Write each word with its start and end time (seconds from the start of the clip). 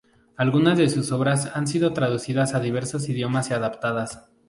Algunas 0.35 0.79
de 0.79 0.89
sus 0.89 1.11
obras 1.11 1.51
han 1.55 1.67
sido 1.67 1.93
traducidas 1.93 2.55
a 2.55 2.59
diversos 2.59 3.07
idiomas 3.07 3.51
y 3.51 3.53
adaptadas. 3.53 4.31